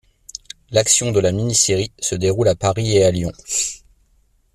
L'action 0.71 1.11
de 1.11 1.19
la 1.19 1.31
mini-série 1.31 1.91
se 1.99 2.15
déroule 2.15 2.47
à 2.47 2.55
Paris 2.55 2.97
et 2.97 3.03
à 3.05 3.11
Lyon. 3.11 3.31